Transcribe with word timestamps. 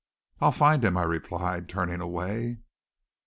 "I'll 0.39 0.51
find 0.51 0.83
him," 0.83 0.97
I 0.97 1.03
replied 1.03 1.69
turning 1.69 2.01
away. 2.01 2.57